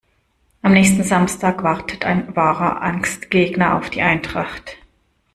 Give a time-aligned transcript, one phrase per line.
[0.63, 4.77] Am nächsten Samstag wartet ein wahrer Angstgegner auf die Eintracht.